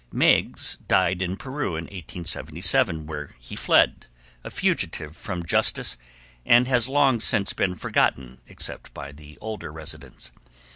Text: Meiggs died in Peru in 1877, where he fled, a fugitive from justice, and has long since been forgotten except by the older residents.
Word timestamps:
Meiggs 0.11 0.79
died 0.87 1.21
in 1.21 1.37
Peru 1.37 1.75
in 1.75 1.83
1877, 1.83 3.05
where 3.05 3.35
he 3.37 3.55
fled, 3.55 4.07
a 4.43 4.49
fugitive 4.49 5.15
from 5.15 5.43
justice, 5.45 5.95
and 6.43 6.65
has 6.67 6.89
long 6.89 7.19
since 7.19 7.53
been 7.53 7.75
forgotten 7.75 8.39
except 8.47 8.91
by 8.95 9.11
the 9.11 9.37
older 9.41 9.71
residents. 9.71 10.31